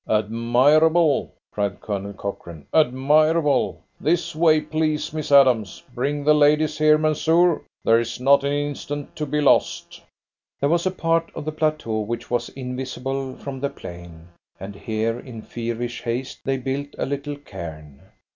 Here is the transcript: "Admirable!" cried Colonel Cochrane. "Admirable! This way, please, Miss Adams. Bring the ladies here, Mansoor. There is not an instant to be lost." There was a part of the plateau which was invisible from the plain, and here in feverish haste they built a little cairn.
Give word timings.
"Admirable!" 0.09 1.31
cried 1.51 1.79
Colonel 1.79 2.13
Cochrane. 2.13 2.65
"Admirable! 2.73 3.83
This 3.99 4.35
way, 4.35 4.59
please, 4.59 5.13
Miss 5.13 5.31
Adams. 5.31 5.83
Bring 5.93 6.23
the 6.23 6.33
ladies 6.33 6.79
here, 6.79 6.97
Mansoor. 6.97 7.61
There 7.83 7.99
is 7.99 8.19
not 8.19 8.43
an 8.43 8.51
instant 8.51 9.15
to 9.17 9.27
be 9.27 9.39
lost." 9.41 10.01
There 10.59 10.69
was 10.69 10.87
a 10.87 10.89
part 10.89 11.29
of 11.35 11.45
the 11.45 11.51
plateau 11.51 11.99
which 11.99 12.31
was 12.31 12.49
invisible 12.49 13.35
from 13.35 13.59
the 13.59 13.69
plain, 13.69 14.29
and 14.59 14.73
here 14.73 15.19
in 15.19 15.43
feverish 15.43 16.01
haste 16.01 16.39
they 16.43 16.57
built 16.57 16.95
a 16.97 17.05
little 17.05 17.35
cairn. 17.35 18.01